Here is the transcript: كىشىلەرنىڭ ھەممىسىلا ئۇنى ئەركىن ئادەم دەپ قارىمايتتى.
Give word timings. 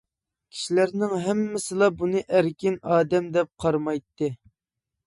كىشىلەرنىڭ 0.53 1.13
ھەممىسىلا 1.27 1.91
ئۇنى 1.99 2.25
ئەركىن 2.39 2.81
ئادەم 2.95 3.31
دەپ 3.39 3.53
قارىمايتتى. 3.67 4.35